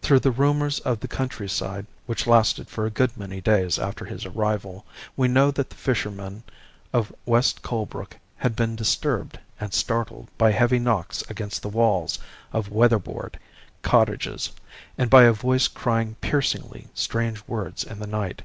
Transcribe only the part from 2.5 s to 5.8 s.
for a good many days after his arrival, we know that the